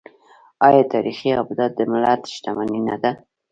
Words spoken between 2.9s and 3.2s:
ده؟